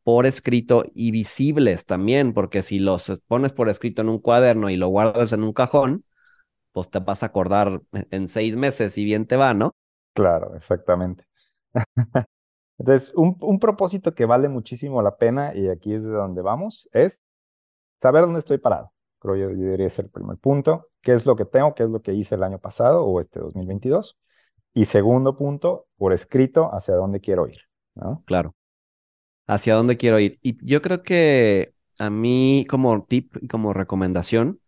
por 0.03 0.25
escrito 0.25 0.85
y 0.95 1.11
visibles 1.11 1.85
también, 1.85 2.33
porque 2.33 2.61
si 2.61 2.79
los 2.79 3.21
pones 3.27 3.53
por 3.53 3.69
escrito 3.69 4.01
en 4.01 4.09
un 4.09 4.19
cuaderno 4.19 4.69
y 4.69 4.77
lo 4.77 4.87
guardas 4.87 5.33
en 5.33 5.43
un 5.43 5.53
cajón, 5.53 6.05
pues 6.77 6.91
te 6.91 6.99
vas 6.99 7.23
a 7.23 7.25
acordar 7.25 7.81
en 8.11 8.27
seis 8.27 8.55
meses 8.55 8.99
y 8.99 9.03
bien 9.03 9.25
te 9.25 9.35
va, 9.35 9.55
¿no? 9.55 9.75
Claro, 10.13 10.55
exactamente. 10.55 11.25
Entonces, 12.77 13.11
un, 13.15 13.35
un 13.41 13.59
propósito 13.59 14.13
que 14.13 14.25
vale 14.25 14.47
muchísimo 14.47 15.01
la 15.01 15.17
pena, 15.17 15.55
y 15.55 15.69
aquí 15.69 15.95
es 15.95 16.03
de 16.03 16.11
donde 16.11 16.43
vamos, 16.43 16.87
es 16.93 17.19
saber 17.99 18.21
dónde 18.25 18.41
estoy 18.41 18.59
parado. 18.59 18.93
Creo 19.17 19.35
yo, 19.35 19.49
yo 19.49 19.63
debería 19.63 19.89
ser 19.89 20.05
el 20.05 20.11
primer 20.11 20.37
punto 20.37 20.89
qué 21.01 21.13
es 21.13 21.25
lo 21.25 21.35
que 21.35 21.45
tengo, 21.45 21.73
qué 21.73 21.81
es 21.81 21.89
lo 21.89 22.03
que 22.03 22.13
hice 22.13 22.35
el 22.35 22.43
año 22.43 22.59
pasado 22.59 23.03
o 23.05 23.19
este 23.19 23.39
2022. 23.39 24.15
Y 24.75 24.85
segundo 24.85 25.35
punto, 25.35 25.87
por 25.97 26.13
escrito, 26.13 26.69
hacia 26.75 26.93
dónde 26.93 27.21
quiero 27.21 27.47
ir. 27.47 27.61
¿no? 27.95 28.21
Claro. 28.27 28.53
Hacia 29.47 29.73
dónde 29.73 29.97
quiero 29.97 30.19
ir. 30.19 30.37
Y 30.43 30.63
yo 30.63 30.83
creo 30.83 31.01
que 31.01 31.73
a 31.97 32.11
mí 32.11 32.67
como 32.69 33.01
tip 33.01 33.35
y 33.41 33.47
como 33.47 33.73
recomendación, 33.73 34.61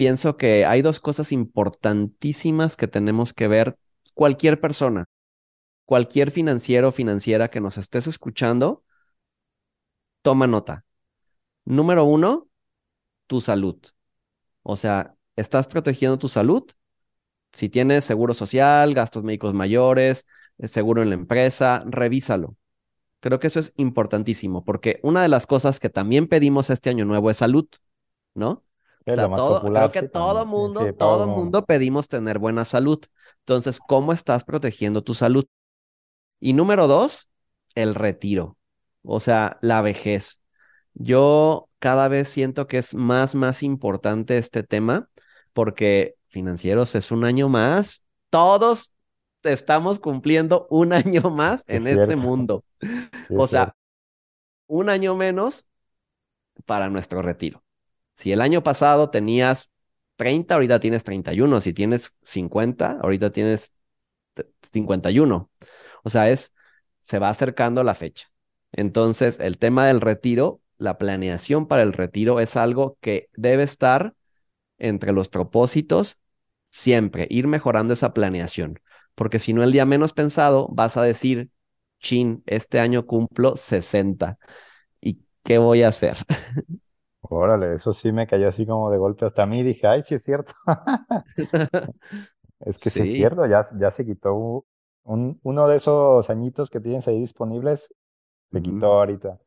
pienso 0.00 0.38
que 0.38 0.64
hay 0.64 0.80
dos 0.80 0.98
cosas 0.98 1.30
importantísimas 1.30 2.78
que 2.78 2.88
tenemos 2.88 3.34
que 3.34 3.48
ver 3.48 3.76
cualquier 4.14 4.58
persona, 4.58 5.04
cualquier 5.84 6.30
financiero 6.30 6.88
o 6.88 6.92
financiera 6.92 7.50
que 7.50 7.60
nos 7.60 7.76
estés 7.76 8.06
escuchando, 8.06 8.82
toma 10.22 10.46
nota. 10.46 10.86
Número 11.66 12.04
uno, 12.04 12.48
tu 13.26 13.42
salud. 13.42 13.76
O 14.62 14.76
sea, 14.76 15.16
estás 15.36 15.68
protegiendo 15.68 16.18
tu 16.18 16.28
salud. 16.28 16.64
Si 17.52 17.68
tienes 17.68 18.06
seguro 18.06 18.32
social, 18.32 18.94
gastos 18.94 19.22
médicos 19.22 19.52
mayores, 19.52 20.26
eh, 20.56 20.68
seguro 20.68 21.02
en 21.02 21.10
la 21.10 21.16
empresa, 21.16 21.84
revísalo. 21.86 22.56
Creo 23.20 23.38
que 23.38 23.48
eso 23.48 23.60
es 23.60 23.74
importantísimo 23.76 24.64
porque 24.64 24.98
una 25.02 25.20
de 25.20 25.28
las 25.28 25.46
cosas 25.46 25.78
que 25.78 25.90
también 25.90 26.26
pedimos 26.26 26.70
este 26.70 26.88
año 26.88 27.04
nuevo 27.04 27.30
es 27.30 27.36
salud, 27.36 27.68
¿no? 28.34 28.64
O 29.06 29.14
sea, 29.14 29.28
todo, 29.28 29.72
creo 29.72 29.90
que 29.90 30.08
todo 30.08 30.46
mundo, 30.46 30.92
todo 30.94 31.26
mundo 31.26 31.64
pedimos 31.64 32.08
tener 32.08 32.38
buena 32.38 32.64
salud. 32.64 33.00
Entonces, 33.40 33.80
¿cómo 33.80 34.12
estás 34.12 34.44
protegiendo 34.44 35.02
tu 35.02 35.14
salud? 35.14 35.44
Y 36.38 36.52
número 36.52 36.86
dos, 36.86 37.28
el 37.74 37.94
retiro. 37.94 38.56
O 39.02 39.20
sea, 39.20 39.58
la 39.62 39.80
vejez. 39.80 40.40
Yo 40.94 41.68
cada 41.78 42.08
vez 42.08 42.28
siento 42.28 42.66
que 42.66 42.78
es 42.78 42.94
más, 42.94 43.34
más 43.34 43.62
importante 43.62 44.38
este 44.38 44.62
tema 44.62 45.08
porque 45.52 46.16
financieros 46.28 46.94
es 46.94 47.10
un 47.10 47.24
año 47.24 47.48
más. 47.48 48.04
Todos 48.28 48.92
estamos 49.42 49.98
cumpliendo 49.98 50.66
un 50.70 50.92
año 50.92 51.30
más 51.30 51.64
en 51.66 51.86
este 51.86 52.16
mundo. 52.16 52.64
o 53.30 53.46
sea, 53.46 53.74
un 54.66 54.88
año 54.88 55.14
menos 55.14 55.66
para 56.66 56.88
nuestro 56.88 57.22
retiro. 57.22 57.62
Si 58.20 58.32
el 58.32 58.42
año 58.42 58.62
pasado 58.62 59.08
tenías 59.08 59.72
30, 60.16 60.54
ahorita 60.54 60.78
tienes 60.78 61.04
31. 61.04 61.58
Si 61.62 61.72
tienes 61.72 62.18
50, 62.22 63.00
ahorita 63.00 63.32
tienes 63.32 63.72
51. 64.60 65.50
O 66.04 66.10
sea, 66.10 66.30
es, 66.30 66.52
se 67.00 67.18
va 67.18 67.30
acercando 67.30 67.82
la 67.82 67.94
fecha. 67.94 68.28
Entonces, 68.72 69.40
el 69.40 69.56
tema 69.56 69.86
del 69.86 70.02
retiro, 70.02 70.60
la 70.76 70.98
planeación 70.98 71.66
para 71.66 71.82
el 71.82 71.94
retiro 71.94 72.40
es 72.40 72.58
algo 72.58 72.98
que 73.00 73.30
debe 73.32 73.62
estar 73.62 74.14
entre 74.76 75.12
los 75.12 75.30
propósitos 75.30 76.20
siempre, 76.68 77.26
ir 77.30 77.46
mejorando 77.46 77.94
esa 77.94 78.12
planeación. 78.12 78.80
Porque 79.14 79.38
si 79.38 79.54
no, 79.54 79.62
el 79.62 79.72
día 79.72 79.86
menos 79.86 80.12
pensado, 80.12 80.68
vas 80.70 80.98
a 80.98 81.02
decir, 81.04 81.48
chin, 82.00 82.42
este 82.44 82.80
año 82.80 83.06
cumplo 83.06 83.56
60. 83.56 84.38
¿Y 85.00 85.20
qué 85.42 85.56
voy 85.56 85.84
a 85.84 85.88
hacer? 85.88 86.18
Órale, 87.22 87.74
eso 87.74 87.92
sí 87.92 88.12
me 88.12 88.26
cayó 88.26 88.48
así 88.48 88.66
como 88.66 88.90
de 88.90 88.98
golpe 88.98 89.26
hasta 89.26 89.42
a 89.42 89.46
mí. 89.46 89.62
Dije, 89.62 89.86
ay, 89.86 90.02
sí 90.04 90.14
es 90.14 90.22
cierto. 90.24 90.52
es 92.60 92.78
que 92.78 92.90
sí, 92.90 93.02
es 93.02 93.12
cierto, 93.14 93.46
ya, 93.46 93.64
ya 93.78 93.90
se 93.90 94.04
quitó 94.04 94.66
un, 95.04 95.40
uno 95.42 95.68
de 95.68 95.76
esos 95.76 96.28
añitos 96.30 96.70
que 96.70 96.80
tienes 96.80 97.06
ahí 97.08 97.20
disponibles, 97.20 97.94
se 98.52 98.62
quitó 98.62 98.86
ahorita. 98.88 99.38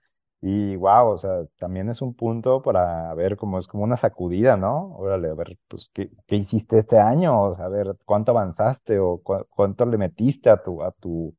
Y 0.42 0.76
wow, 0.78 1.10
o 1.12 1.18
sea, 1.18 1.46
también 1.60 1.90
es 1.90 2.02
un 2.02 2.16
punto 2.16 2.62
para 2.62 3.14
ver 3.16 3.38
cómo 3.38 3.60
es 3.60 3.68
como 3.68 3.84
una 3.84 3.98
sacudida, 3.98 4.58
¿no? 4.58 4.96
Órale, 4.98 5.30
a 5.30 5.34
ver, 5.36 5.58
pues, 5.68 5.90
¿qué, 5.94 6.12
qué 6.28 6.36
hiciste 6.38 6.80
este 6.80 7.00
año? 7.00 7.42
O 7.44 7.56
sea, 7.56 7.66
a 7.66 7.70
ver, 7.70 7.98
¿cuánto 8.06 8.32
avanzaste 8.32 9.00
o 9.00 9.22
cuánto 9.50 9.86
le 9.86 9.98
metiste 9.98 10.50
a 10.50 10.62
tu, 10.64 10.84
a 10.84 10.92
tu, 10.92 11.36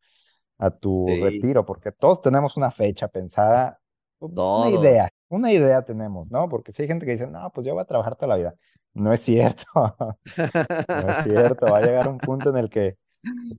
a 0.58 0.70
tu 0.70 1.16
retiro? 1.16 1.66
Porque 1.66 1.92
todos 1.92 2.22
tenemos 2.22 2.56
una 2.56 2.70
fecha 2.70 3.08
pensada, 3.08 3.80
una 4.54 4.70
idea, 4.70 5.08
una 5.28 5.52
idea 5.52 5.82
tenemos, 5.82 6.30
¿no? 6.30 6.48
Porque 6.48 6.72
si 6.72 6.82
hay 6.82 6.88
gente 6.88 7.06
que 7.06 7.12
dice, 7.12 7.26
no, 7.26 7.50
pues 7.52 7.66
yo 7.66 7.74
voy 7.74 7.82
a 7.82 7.86
trabajar 7.86 8.16
toda 8.16 8.28
la 8.28 8.36
vida. 8.36 8.54
No 8.94 9.12
es 9.12 9.20
cierto, 9.22 9.64
no 10.36 11.08
es 11.08 11.24
cierto, 11.24 11.66
va 11.66 11.78
a 11.78 11.82
llegar 11.82 12.08
un 12.08 12.18
punto 12.18 12.50
en 12.50 12.56
el 12.56 12.70
que 12.70 12.96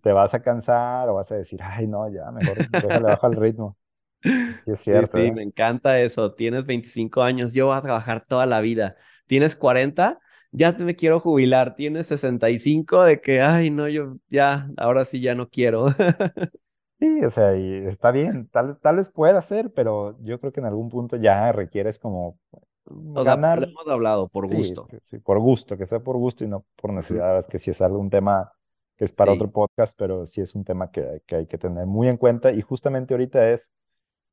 te 0.01 0.11
vas 0.11 0.33
a 0.33 0.41
cansar 0.41 1.09
o 1.09 1.15
vas 1.15 1.31
a 1.31 1.35
decir, 1.35 1.59
ay, 1.61 1.87
no, 1.87 2.07
ya, 2.09 2.31
mejor 2.31 2.69
déjale 2.69 3.01
bajo 3.01 3.27
el 3.27 3.35
ritmo. 3.35 3.77
Sí, 4.21 4.71
es 4.71 4.79
cierto. 4.79 5.17
Sí, 5.17 5.25
¿eh? 5.25 5.31
me 5.31 5.43
encanta 5.43 5.99
eso. 5.99 6.33
Tienes 6.33 6.65
25 6.65 7.21
años, 7.21 7.53
yo 7.53 7.67
voy 7.67 7.77
a 7.77 7.81
trabajar 7.81 8.25
toda 8.25 8.45
la 8.45 8.61
vida. 8.61 8.95
Tienes 9.27 9.55
40, 9.55 10.19
ya 10.51 10.71
me 10.73 10.95
quiero 10.95 11.19
jubilar. 11.19 11.75
Tienes 11.75 12.07
65 12.07 13.03
de 13.03 13.21
que, 13.21 13.41
ay, 13.41 13.69
no, 13.69 13.87
yo 13.87 14.17
ya, 14.29 14.69
ahora 14.77 15.05
sí 15.05 15.21
ya 15.21 15.35
no 15.35 15.49
quiero. 15.49 15.87
Sí, 17.05 17.23
o 17.23 17.29
sea, 17.29 17.55
y 17.55 17.85
está 17.85 18.11
bien, 18.11 18.47
tal, 18.47 18.79
tal 18.79 18.95
vez 18.95 19.09
pueda 19.09 19.41
ser, 19.41 19.71
pero 19.71 20.17
yo 20.23 20.39
creo 20.39 20.51
que 20.51 20.59
en 20.59 20.65
algún 20.65 20.89
punto 20.89 21.17
ya 21.17 21.51
requieres 21.51 21.99
como 21.99 22.39
ganar. 22.85 23.59
Sea, 23.59 23.69
hemos 23.69 23.87
hablado 23.87 24.27
por 24.27 24.47
gusto. 24.47 24.87
Sí, 25.09 25.19
por 25.19 25.39
gusto, 25.39 25.77
que 25.77 25.85
sea 25.85 25.99
por 25.99 26.17
gusto 26.17 26.43
y 26.43 26.47
no 26.47 26.65
por 26.75 26.91
necesidad. 26.93 27.37
Es 27.37 27.47
que 27.47 27.59
si 27.59 27.71
es 27.71 27.81
algún 27.81 28.09
tema 28.09 28.51
que 28.97 29.05
es 29.05 29.11
para 29.11 29.33
otro 29.33 29.51
podcast, 29.51 29.95
pero 29.97 30.25
sí 30.25 30.41
es 30.41 30.55
un 30.55 30.63
tema 30.63 30.89
que, 30.89 31.21
que 31.27 31.35
hay 31.35 31.45
que 31.47 31.57
tener 31.57 31.85
muy 31.85 32.07
en 32.07 32.17
cuenta. 32.17 32.51
Y 32.51 32.61
justamente 32.61 33.13
ahorita 33.13 33.49
es 33.51 33.71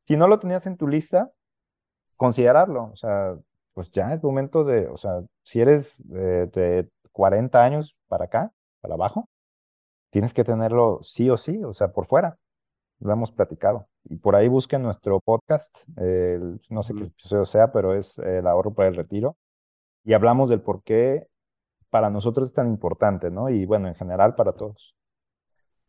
si 0.06 0.16
no 0.16 0.26
lo 0.28 0.38
tenías 0.38 0.66
en 0.66 0.76
tu 0.76 0.88
lista, 0.88 1.30
considerarlo. 2.16 2.90
O 2.92 2.96
sea, 2.96 3.36
pues 3.74 3.90
ya 3.90 4.14
es 4.14 4.22
momento 4.22 4.64
de, 4.64 4.88
o 4.88 4.96
sea, 4.96 5.22
si 5.42 5.60
eres 5.60 5.92
de 6.08 6.88
40 7.12 7.62
años 7.62 7.96
para 8.08 8.24
acá, 8.24 8.50
para 8.80 8.94
abajo, 8.94 9.28
tienes 10.10 10.34
que 10.34 10.44
tenerlo 10.44 11.00
sí 11.02 11.30
o 11.30 11.36
sí, 11.36 11.62
o 11.64 11.72
sea, 11.72 11.92
por 11.92 12.06
fuera. 12.06 12.38
Lo 13.02 13.12
hemos 13.12 13.32
platicado. 13.32 13.88
Y 14.04 14.16
por 14.16 14.36
ahí 14.36 14.48
busquen 14.48 14.82
nuestro 14.82 15.20
podcast, 15.20 15.76
no 16.68 16.82
sé 16.82 16.94
qué 16.94 17.04
episodio 17.04 17.44
sea, 17.44 17.72
pero 17.72 17.94
es 17.94 18.18
el 18.18 18.46
ahorro 18.46 18.72
para 18.74 18.88
el 18.88 18.96
retiro. 18.96 19.36
Y 20.04 20.12
hablamos 20.14 20.48
del 20.48 20.60
por 20.60 20.82
qué 20.82 21.26
para 21.90 22.10
nosotros 22.10 22.48
es 22.48 22.54
tan 22.54 22.68
importante, 22.68 23.30
¿no? 23.30 23.50
Y 23.50 23.66
bueno, 23.66 23.88
en 23.88 23.94
general 23.94 24.34
para 24.34 24.52
todos. 24.52 24.94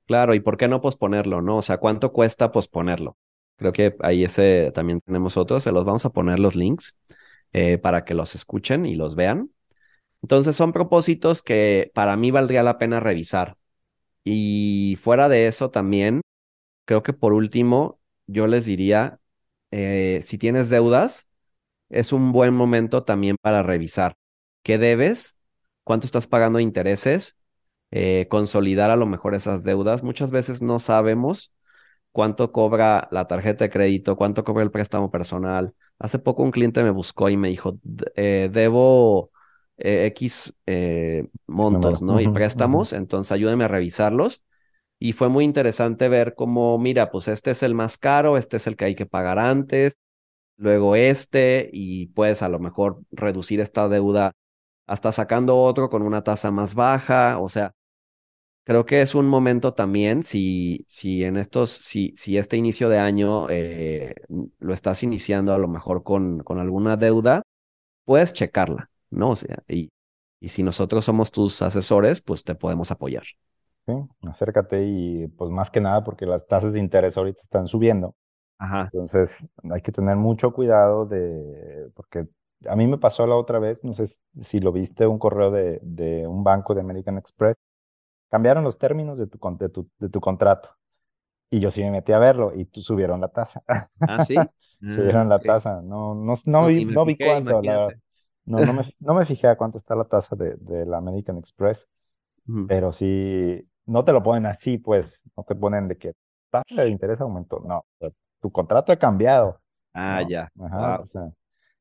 Claro, 0.06 0.34
y 0.34 0.40
por 0.40 0.58
qué 0.58 0.68
no 0.68 0.82
posponerlo, 0.82 1.42
¿no? 1.42 1.58
O 1.58 1.62
sea, 1.62 1.78
¿cuánto 1.78 2.12
cuesta 2.12 2.52
posponerlo? 2.52 3.16
Creo 3.58 3.72
que 3.72 3.96
ahí 4.02 4.24
ese 4.24 4.72
también 4.74 5.00
tenemos 5.02 5.38
otros. 5.38 5.64
Se 5.64 5.72
los 5.72 5.86
vamos 5.86 6.06
a 6.06 6.10
poner 6.10 6.40
los 6.40 6.56
links 6.56 6.98
eh, 7.54 7.78
para 7.78 8.04
que 8.04 8.14
los 8.14 8.36
escuchen 8.36 8.86
y 8.86 8.96
los 8.96 9.16
vean. 9.16 9.52
Entonces 10.22 10.56
son 10.56 10.74
propósitos 10.74 11.42
que 11.44 11.92
para 11.94 12.18
mí 12.18 12.32
valdría 12.32 12.64
la 12.64 12.78
pena 12.78 13.00
revisar. 13.00 13.56
Y 14.24 14.98
fuera 15.02 15.30
de 15.30 15.48
eso 15.48 15.70
también, 15.70 16.22
creo 16.86 17.04
que 17.04 17.14
por 17.14 17.34
último, 17.34 18.00
yo 18.28 18.48
les 18.48 18.66
diría, 18.66 19.20
eh, 19.72 20.20
si 20.24 20.38
tienes 20.38 20.70
deudas, 20.70 21.30
es 21.90 22.14
un 22.14 22.32
buen 22.32 22.54
momento 22.54 23.04
también 23.04 23.38
para 23.42 23.64
revisar 23.64 24.16
qué 24.64 24.78
debes, 24.78 25.38
cuánto 25.84 26.06
estás 26.06 26.28
pagando 26.28 26.58
de 26.58 26.64
intereses, 26.64 27.38
eh, 27.92 28.28
consolidar 28.30 28.90
a 28.92 28.96
lo 28.96 29.06
mejor 29.06 29.36
esas 29.36 29.64
deudas. 29.64 30.04
Muchas 30.04 30.32
veces 30.32 30.62
no 30.62 30.80
sabemos 30.80 31.54
cuánto 32.12 32.52
cobra 32.52 33.08
la 33.12 33.28
tarjeta 33.28 33.66
de 33.66 33.70
crédito, 33.70 34.16
cuánto 34.16 34.44
cobra 34.44 34.64
el 34.64 34.72
préstamo 34.72 35.12
personal. 35.12 35.74
Hace 36.00 36.20
poco 36.20 36.44
un 36.44 36.52
cliente 36.52 36.84
me 36.84 36.90
buscó 36.90 37.30
y 37.30 37.38
me 37.38 37.50
dijo, 37.50 37.78
eh, 38.16 38.50
debo 38.52 39.32
X 39.78 40.54
montos, 41.48 42.02
¿no? 42.02 42.20
Y 42.22 42.28
préstamos, 42.30 42.94
entonces 42.94 43.32
ayúdeme 43.32 43.66
a 43.66 43.68
revisarlos. 43.68 44.44
Y 45.00 45.14
fue 45.14 45.30
muy 45.30 45.44
interesante 45.46 46.10
ver 46.10 46.36
cómo, 46.36 46.78
mira, 46.80 47.12
pues 47.12 47.28
este 47.28 47.52
es 47.52 47.64
el 47.64 47.76
más 47.76 47.98
caro, 47.98 48.38
este 48.38 48.58
es 48.58 48.68
el 48.68 48.76
que 48.78 48.86
hay 48.86 48.96
que 48.96 49.06
pagar 49.06 49.40
antes, 49.40 49.98
luego 50.58 50.96
este, 50.96 51.70
y 51.74 52.08
puedes 52.08 52.44
a 52.44 52.50
lo 52.50 52.60
mejor 52.60 53.02
reducir 53.12 53.60
esta 53.62 53.90
deuda 53.90 54.34
hasta 54.88 55.12
sacando 55.14 55.58
otro 55.60 55.90
con 55.90 56.04
una 56.04 56.24
tasa 56.24 56.52
más 56.52 56.76
baja, 56.76 57.40
o 57.40 57.50
sea, 57.50 57.74
Creo 58.66 58.86
que 58.86 59.02
es 59.02 59.14
un 59.14 59.28
momento 59.28 59.74
también, 59.74 60.24
si, 60.24 60.86
si 60.88 61.24
en 61.26 61.36
estos, 61.36 61.70
si, 61.72 62.14
si 62.16 62.38
este 62.38 62.56
inicio 62.56 62.88
de 62.88 62.98
año 62.98 63.50
eh, 63.50 64.16
lo 64.60 64.74
estás 64.74 65.04
iniciando 65.04 65.54
a 65.54 65.58
lo 65.58 65.68
mejor 65.68 66.04
con, 66.04 66.40
con 66.44 66.60
alguna 66.60 66.96
deuda, 66.96 67.44
puedes 68.06 68.34
checarla, 68.34 68.90
¿no? 69.12 69.32
O 69.32 69.36
sea, 69.38 69.64
y, 69.68 69.92
y 70.40 70.50
si 70.50 70.64
nosotros 70.64 71.06
somos 71.06 71.32
tus 71.32 71.62
asesores, 71.62 72.22
pues 72.22 72.44
te 72.44 72.56
podemos 72.56 72.92
apoyar. 72.92 73.24
Sí, 73.86 73.94
acércate 74.28 74.86
y 74.86 75.28
pues 75.28 75.52
más 75.52 75.70
que 75.70 75.82
nada 75.82 76.04
porque 76.04 76.26
las 76.26 76.48
tasas 76.48 76.74
de 76.74 76.80
interés 76.80 77.18
ahorita 77.18 77.42
están 77.42 77.68
subiendo. 77.68 78.16
Ajá. 78.58 78.92
Entonces 78.92 79.46
hay 79.72 79.82
que 79.82 79.92
tener 79.92 80.16
mucho 80.18 80.54
cuidado 80.54 81.06
de, 81.06 81.90
porque 81.96 82.28
a 82.68 82.76
mí 82.76 82.88
me 82.88 82.98
pasó 82.98 83.28
la 83.28 83.36
otra 83.36 83.60
vez, 83.60 83.84
no 83.84 83.94
sé 83.94 84.06
si 84.44 84.60
lo 84.60 84.72
viste, 84.72 85.08
un 85.08 85.20
correo 85.20 85.52
de, 85.52 85.80
de 85.84 86.28
un 86.28 86.44
banco 86.44 86.74
de 86.76 86.82
American 86.82 87.18
Express 87.18 87.58
cambiaron 88.30 88.64
los 88.64 88.78
términos 88.78 89.18
de 89.18 89.28
tu, 89.28 89.40
de 89.60 89.70
tu, 89.70 89.90
de 90.00 90.10
tu 90.10 90.22
contrato. 90.22 90.70
Y 91.52 91.60
yo 91.60 91.72
sí 91.72 91.82
me 91.84 91.92
metí 91.92 92.12
a 92.14 92.20
verlo 92.20 92.54
y 92.56 92.68
subieron 92.82 93.22
la 93.22 93.28
tasa. 93.30 93.64
Ah, 94.08 94.20
sí. 94.20 94.36
subieron 94.90 95.30
la 95.30 95.40
tasa. 95.40 95.82
No, 95.82 96.16
no, 96.16 96.34
no, 96.46 96.66
vi, 96.68 96.86
no 96.86 97.06
vi 97.06 97.18
cuánto. 97.18 97.62
no, 97.62 97.90
no, 98.46 98.74
me, 98.74 98.96
no 99.00 99.14
me 99.14 99.26
fijé 99.26 99.48
a 99.48 99.56
cuánto 99.56 99.78
está 99.78 99.96
la 99.96 100.06
tasa 100.06 100.36
de, 100.36 100.56
de 100.58 100.86
la 100.86 100.98
American 100.98 101.38
Express. 101.38 101.88
Pero 102.66 102.92
sí, 102.92 103.68
no 103.86 104.04
te 104.04 104.12
lo 104.12 104.24
ponen 104.24 104.46
así, 104.46 104.78
pues. 104.78 105.20
No 105.36 105.44
te 105.44 105.56
ponen 105.56 105.88
de 105.88 105.98
que 105.98 106.14
tasa 106.50 106.84
de 106.84 106.90
interés 106.90 107.20
aumentó. 107.22 107.60
No, 107.60 107.86
tu 108.42 108.52
contrato 108.52 108.92
ha 108.92 108.98
cambiado. 108.98 109.60
Ah, 109.94 110.24
ya. 110.28 110.50
Ajá, 110.60 111.04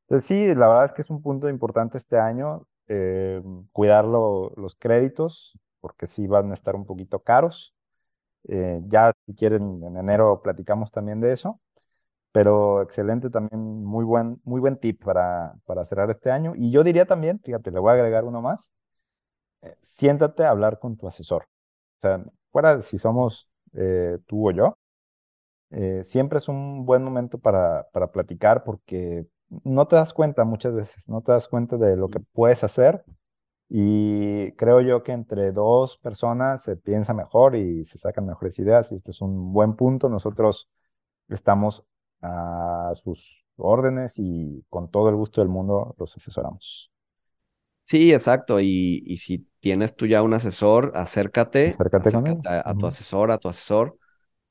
entonces 0.02 0.26
sí, 0.26 0.54
la 0.54 0.68
verdad 0.68 0.84
es 0.86 0.92
que 0.92 1.02
es 1.02 1.10
un 1.10 1.22
punto 1.22 1.48
importante 1.48 1.98
este 1.98 2.18
año. 2.18 2.66
Eh, 2.88 3.42
cuidar 3.72 4.04
los 4.04 4.76
créditos, 4.78 5.58
porque 5.80 6.06
sí 6.06 6.26
van 6.26 6.50
a 6.50 6.54
estar 6.54 6.74
un 6.76 6.84
poquito 6.84 7.20
caros. 7.20 7.74
Eh, 8.48 8.80
ya 8.88 9.12
si 9.24 9.34
quieren 9.34 9.82
en 9.84 9.96
enero 9.96 10.42
platicamos 10.42 10.90
también 10.90 11.20
de 11.20 11.32
eso, 11.32 11.60
pero 12.32 12.82
excelente 12.82 13.30
también, 13.30 13.84
muy 13.84 14.04
buen, 14.04 14.40
muy 14.44 14.60
buen 14.60 14.78
tip 14.78 15.04
para, 15.04 15.54
para 15.64 15.84
cerrar 15.84 16.10
este 16.10 16.30
año. 16.30 16.54
Y 16.56 16.70
yo 16.70 16.84
diría 16.84 17.06
también, 17.06 17.40
fíjate, 17.40 17.70
le 17.70 17.78
voy 17.78 17.90
a 17.90 17.94
agregar 17.94 18.24
uno 18.24 18.42
más, 18.42 18.68
eh, 19.62 19.76
siéntate 19.82 20.44
a 20.44 20.50
hablar 20.50 20.78
con 20.78 20.96
tu 20.96 21.08
asesor. 21.08 21.46
O 22.02 22.08
sea, 22.08 22.24
fuera 22.50 22.76
de 22.76 22.82
si 22.82 22.98
somos 22.98 23.48
eh, 23.74 24.18
tú 24.26 24.48
o 24.48 24.52
yo, 24.52 24.78
siempre 26.04 26.38
es 26.38 26.48
un 26.48 26.84
buen 26.84 27.02
momento 27.02 27.38
para, 27.38 27.86
para 27.92 28.12
platicar 28.12 28.64
porque 28.64 29.26
no 29.64 29.86
te 29.88 29.96
das 29.96 30.12
cuenta 30.14 30.44
muchas 30.44 30.74
veces, 30.74 31.02
no 31.06 31.22
te 31.22 31.32
das 31.32 31.48
cuenta 31.48 31.76
de 31.76 31.96
lo 31.96 32.08
que 32.08 32.20
puedes 32.20 32.64
hacer 32.64 33.04
y 33.70 34.52
creo 34.54 34.82
yo 34.82 35.04
que 35.04 35.12
entre 35.12 35.52
dos 35.52 35.98
personas 35.98 36.62
se 36.64 36.76
piensa 36.76 37.14
mejor 37.14 37.56
y 37.56 37.86
se 37.86 37.98
sacan 37.98 38.26
mejores 38.26 38.58
ideas 38.60 38.92
y 38.92 38.96
este 38.96 39.12
es 39.12 39.22
un 39.22 39.54
buen 39.54 39.76
punto. 39.76 40.10
Nosotros 40.10 40.70
estamos 41.30 41.84
a 42.22 42.92
sus 43.04 43.44
órdenes 43.56 44.18
y 44.18 44.64
con 44.70 44.90
todo 44.90 45.10
el 45.10 45.16
gusto 45.16 45.42
del 45.42 45.50
mundo 45.50 45.96
los 45.98 46.16
asesoramos. 46.16 46.91
Sí, 47.92 48.12
exacto. 48.12 48.58
Y, 48.60 49.02
y 49.06 49.18
si 49.18 49.46
tienes 49.60 49.94
tú 49.96 50.06
ya 50.06 50.22
un 50.22 50.32
asesor, 50.34 50.92
acércate, 50.94 51.80
Acércate 51.80 51.98
acércate 51.98 52.48
a, 52.48 52.70
a 52.70 52.74
tu 52.76 52.86
asesor, 52.86 53.30
a 53.30 53.38
tu 53.38 53.48
asesor. 53.48 53.98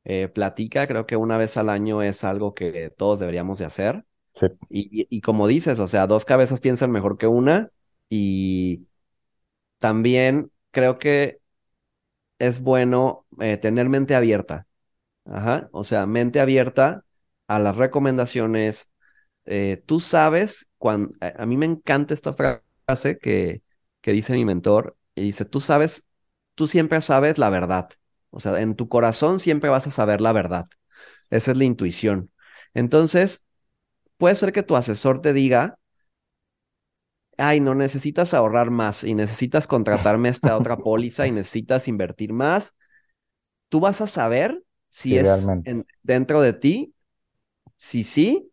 eh, 0.05 0.29
platica, 0.29 0.87
creo 0.87 1.05
que 1.07 1.17
una 1.17 1.37
vez 1.37 1.57
al 1.57 1.69
año 1.69 2.01
es 2.03 2.23
algo 2.25 2.53
que 2.55 2.91
todos 2.97 3.19
deberíamos 3.19 3.59
de 3.59 3.65
hacer. 3.65 4.05
Sí, 4.33 4.47
Y, 4.69 5.03
y- 5.03 5.07
y 5.09 5.21
como 5.21 5.47
dices, 5.47 5.79
o 5.79 5.87
sea, 5.87 6.07
dos 6.07 6.25
cabezas 6.25 6.61
piensan 6.61 6.91
mejor 6.91 7.17
que 7.17 7.27
una. 7.27 7.71
Y 8.09 8.87
también 9.79 10.51
creo 10.71 10.99
que 10.99 11.39
es 12.39 12.61
bueno 12.61 13.25
eh, 13.39 13.57
tener 13.57 13.89
mente 13.89 14.15
abierta. 14.15 14.67
Ajá. 15.25 15.69
O 15.73 15.83
sea, 15.85 16.05
mente 16.07 16.39
abierta 16.41 17.05
a 17.47 17.59
las 17.59 17.77
recomendaciones. 17.77 18.91
Eh, 19.45 19.83
tú 19.85 19.99
sabes, 19.99 20.69
cuando, 20.77 21.13
a, 21.21 21.43
a 21.43 21.45
mí 21.45 21.57
me 21.57 21.65
encanta 21.67 22.13
esta 22.13 22.33
frase 22.33 22.63
que, 23.21 23.63
que 24.01 24.11
dice 24.11 24.33
mi 24.33 24.45
mentor, 24.45 24.97
y 25.15 25.23
dice, 25.23 25.45
tú 25.45 25.59
sabes, 25.61 26.07
tú 26.55 26.67
siempre 26.67 27.01
sabes 27.01 27.37
la 27.37 27.49
verdad. 27.49 27.89
O 28.31 28.39
sea, 28.39 28.59
en 28.61 28.75
tu 28.75 28.89
corazón 28.89 29.39
siempre 29.39 29.69
vas 29.69 29.87
a 29.87 29.91
saber 29.91 30.21
la 30.21 30.31
verdad. 30.33 30.67
Esa 31.29 31.51
es 31.51 31.57
la 31.57 31.65
intuición. 31.65 32.31
Entonces, 32.73 33.45
puede 34.17 34.35
ser 34.35 34.53
que 34.53 34.63
tu 34.63 34.75
asesor 34.77 35.21
te 35.21 35.33
diga, 35.33 35.79
ay, 37.37 37.59
no 37.59 37.75
necesitas 37.75 38.33
ahorrar 38.33 38.69
más 38.71 39.03
y 39.03 39.13
necesitas 39.15 39.67
contratarme 39.67 40.29
esta 40.29 40.57
otra 40.57 40.81
póliza 40.83 41.27
y 41.27 41.31
necesitas 41.31 41.87
invertir 41.87 42.33
más. 42.33 42.75
Tú 43.69 43.81
vas 43.81 44.01
a 44.01 44.07
saber 44.07 44.63
si 44.89 45.11
sí, 45.13 45.17
es 45.17 45.55
en- 45.65 45.87
dentro 46.03 46.41
de 46.41 46.53
ti, 46.53 46.95
si 47.77 48.05
sí 48.05 48.51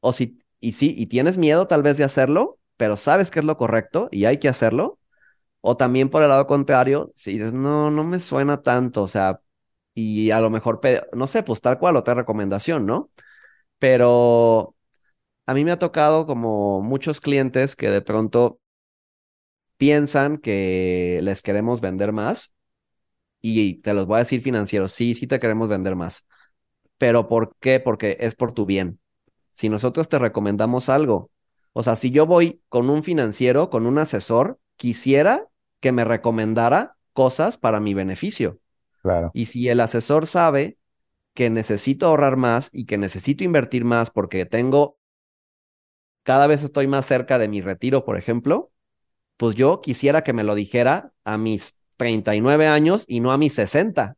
o 0.00 0.14
si 0.14 0.40
y 0.60 0.74
sí 0.74 0.94
y 0.98 1.08
tienes 1.08 1.38
miedo 1.38 1.68
tal 1.68 1.84
vez 1.84 1.98
de 1.98 2.04
hacerlo, 2.04 2.59
pero 2.80 2.96
sabes 2.96 3.30
que 3.30 3.40
es 3.40 3.44
lo 3.44 3.58
correcto 3.58 4.08
y 4.10 4.24
hay 4.24 4.38
que 4.38 4.48
hacerlo. 4.48 4.98
O 5.62 5.76
también 5.76 6.10
por 6.10 6.22
el 6.22 6.30
lado 6.30 6.46
contrario, 6.46 7.12
si 7.16 7.32
dices, 7.34 7.52
no, 7.54 7.90
no 7.90 8.04
me 8.04 8.20
suena 8.20 8.62
tanto, 8.62 9.02
o 9.04 9.08
sea, 9.08 9.40
y 9.94 10.30
a 10.32 10.40
lo 10.40 10.50
mejor, 10.50 10.80
no 11.14 11.26
sé, 11.28 11.42
pues 11.44 11.60
tal 11.62 11.78
cual 11.78 11.96
otra 11.96 12.14
recomendación, 12.14 12.86
¿no? 12.86 13.10
Pero 13.78 14.76
a 15.46 15.54
mí 15.54 15.64
me 15.64 15.72
ha 15.72 15.78
tocado 15.80 16.26
como 16.26 16.82
muchos 16.82 17.20
clientes 17.20 17.76
que 17.76 17.90
de 17.90 18.02
pronto 18.02 18.60
piensan 19.76 20.38
que 20.38 21.20
les 21.22 21.42
queremos 21.42 21.80
vender 21.80 22.12
más 22.12 22.52
y 23.40 23.76
te 23.82 23.94
los 23.94 24.06
voy 24.06 24.16
a 24.16 24.20
decir 24.20 24.42
financieros, 24.42 24.92
sí, 24.92 25.14
sí 25.14 25.26
te 25.26 25.40
queremos 25.40 25.68
vender 25.68 25.96
más, 25.96 26.26
pero 26.98 27.28
¿por 27.28 27.56
qué? 27.60 27.80
Porque 27.80 28.16
es 28.20 28.34
por 28.36 28.52
tu 28.52 28.66
bien. 28.66 29.00
Si 29.52 29.68
nosotros 29.68 30.08
te 30.08 30.18
recomendamos 30.18 30.88
algo, 30.90 31.30
o 31.72 31.82
sea, 31.82 31.96
si 31.96 32.10
yo 32.10 32.26
voy 32.26 32.62
con 32.68 32.90
un 32.90 33.02
financiero, 33.04 33.70
con 33.70 33.86
un 33.86 33.98
asesor, 33.98 34.58
quisiera 34.76 35.48
que 35.80 35.92
me 35.92 36.04
recomendara 36.04 36.96
cosas 37.12 37.56
para 37.58 37.80
mi 37.80 37.94
beneficio. 37.94 38.58
Claro, 39.02 39.34
Y 39.34 39.46
si 39.46 39.68
el 39.68 39.80
asesor 39.80 40.26
sabe 40.26 40.78
que 41.34 41.50
necesito 41.50 42.06
ahorrar 42.06 42.36
más 42.36 42.70
y 42.72 42.86
que 42.86 42.98
necesito 42.98 43.44
invertir 43.44 43.84
más 43.84 44.10
porque 44.10 44.46
tengo, 44.46 44.98
cada 46.22 46.46
vez 46.46 46.62
estoy 46.62 46.86
más 46.86 47.06
cerca 47.06 47.38
de 47.38 47.48
mi 47.48 47.60
retiro, 47.60 48.04
por 48.04 48.16
ejemplo, 48.18 48.70
pues 49.38 49.56
yo 49.56 49.80
quisiera 49.80 50.22
que 50.24 50.32
me 50.34 50.44
lo 50.44 50.56
dijera 50.56 51.12
a 51.24 51.38
mis 51.38 51.78
39 51.96 52.68
años 52.68 53.06
y 53.08 53.20
no 53.20 53.32
a 53.32 53.38
mis 53.38 53.54
60, 53.54 54.16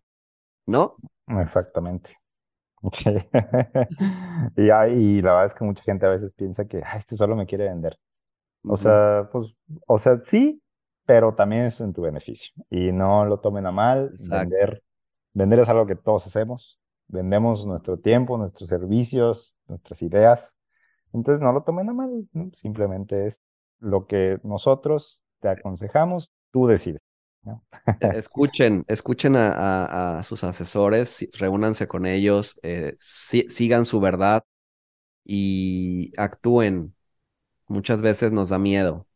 ¿no? 0.66 0.96
exactamente. 1.40 2.16
Sí. 2.92 3.04
Y, 4.56 4.70
hay- 4.70 4.92
y 5.18 5.22
la 5.22 5.32
verdad 5.32 5.46
es 5.46 5.54
que 5.54 5.64
mucha 5.64 5.82
gente 5.84 6.06
a 6.06 6.08
veces 6.10 6.34
piensa 6.34 6.64
que 6.66 6.82
"Ay, 6.84 6.98
este 7.00 7.16
solo 7.16 7.36
me 7.36 7.46
quiere 7.46 7.64
vender. 7.68 7.98
O 8.66 8.76
sea, 8.78 9.28
pues, 9.32 9.54
o 9.86 9.98
sea, 9.98 10.20
sí, 10.24 10.62
pero 11.06 11.34
también 11.34 11.64
es 11.66 11.80
en 11.80 11.92
tu 11.94 12.02
beneficio. 12.02 12.52
Y 12.70 12.92
no 12.92 13.24
lo 13.26 13.40
tomen 13.40 13.66
a 13.66 13.72
mal. 13.72 14.10
Exacto. 14.12 14.50
Vender, 14.54 14.84
vender 15.34 15.60
es 15.60 15.68
algo 15.70 15.86
que 15.86 15.96
todos 15.96 16.26
hacemos. 16.26 16.80
Vendemos 17.08 17.66
nuestro 17.66 17.98
tiempo, 17.98 18.38
nuestros 18.38 18.68
servicios, 18.70 19.56
nuestras 19.68 20.02
ideas. 20.02 20.56
Entonces 21.12 21.42
no 21.42 21.52
lo 21.52 21.62
tomen 21.64 21.90
a 21.90 21.94
mal. 21.94 22.28
¿no? 22.34 22.50
Simplemente 22.54 23.26
es 23.28 23.40
lo 23.80 24.06
que 24.06 24.40
nosotros 24.44 25.24
te 25.40 25.48
aconsejamos, 25.50 26.32
tú 26.52 26.66
decides. 26.68 27.02
¿No? 27.44 27.64
E- 28.00 28.10
Escuchen, 28.18 28.84
escuchen 28.88 29.36
a, 29.36 29.52
a- 29.52 30.18
a 30.20 30.22
sus 30.24 30.44
asesores, 30.44 31.28
reúnanse 31.38 31.88
con 31.88 32.06
ellos, 32.06 32.58
eh, 32.62 32.94
si- 32.96 33.48
sigan 33.48 33.84
su 33.86 34.00
verdad 34.00 34.44
y 35.24 36.12
actúen. 36.18 36.94
Muchas 37.68 38.02
veces 38.02 38.32
nos 38.32 38.50
da 38.50 38.58
miedo, 38.58 39.08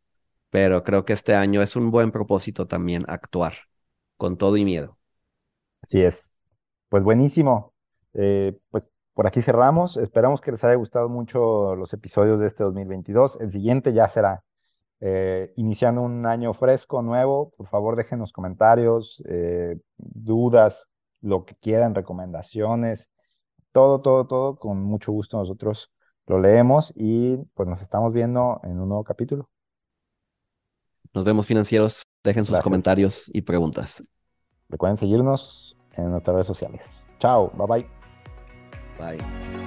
pero 0.51 0.85
creo 0.85 1.05
que 1.07 1.13
este 1.15 1.35
año 1.35 1.63
es 1.63 1.77
un 1.77 1.91
buen 1.93 2.13
propósito 2.13 2.67
también 2.69 3.05
actuar 3.09 3.55
con 4.19 4.39
todo 4.39 4.57
y 4.59 4.65
miedo. 4.67 4.99
Así 5.83 6.03
es. 6.03 6.33
Pues 6.91 7.05
buenísimo. 7.05 7.75
Eh, 8.15 8.59
pues 8.71 8.91
por 9.15 9.29
aquí 9.29 9.43
cerramos. 9.43 9.99
Esperamos 9.99 10.43
que 10.43 10.53
les 10.53 10.65
haya 10.65 10.77
gustado 10.77 11.11
mucho 11.11 11.77
los 11.77 11.95
episodios 11.95 12.41
de 12.41 12.49
este 12.49 12.65
2022. 12.65 13.39
El 13.41 13.53
siguiente 13.53 13.95
ya 13.95 14.09
será 14.11 14.45
eh, 15.01 15.53
iniciando 15.57 16.01
un 16.03 16.27
año 16.27 16.55
fresco, 16.55 17.03
nuevo. 17.03 17.51
Por 17.57 17.69
favor, 17.69 17.97
déjenos 17.97 18.33
comentarios, 18.33 19.23
eh, 19.29 19.79
dudas, 19.97 20.89
lo 21.21 21.45
que 21.45 21.55
quieran, 21.57 21.95
recomendaciones, 21.95 23.09
todo, 23.73 24.01
todo, 24.01 24.27
todo. 24.27 24.57
Con 24.57 24.83
mucho 24.83 25.13
gusto 25.13 25.39
nosotros 25.39 25.91
lo 26.27 26.41
leemos 26.41 26.93
y 26.97 27.37
pues 27.55 27.69
nos 27.69 27.83
estamos 27.83 28.13
viendo 28.13 28.61
en 28.65 28.81
un 28.81 28.89
nuevo 28.89 29.05
capítulo. 29.05 29.49
Nos 31.15 31.25
vemos 31.25 31.47
financieros, 31.47 32.03
dejen 32.23 32.45
sus 32.45 32.53
Gracias. 32.53 32.65
comentarios 32.65 33.31
y 33.33 33.43
preguntas. 33.43 34.03
Recuerden 34.69 34.97
seguirnos 34.97 35.77
en 35.97 36.11
nuestras 36.11 36.35
redes 36.35 36.47
sociales. 36.47 37.07
Chao, 37.19 37.51
bye 37.57 37.67
bye. 37.67 37.87
Bye. 38.99 39.66